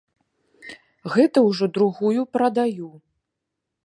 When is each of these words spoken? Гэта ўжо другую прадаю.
Гэта 1.17 1.43
ўжо 1.49 1.65
другую 1.75 2.21
прадаю. 2.39 2.89